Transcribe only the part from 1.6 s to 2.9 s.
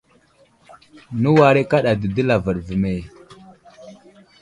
kaɗa dədi lavaɗ ve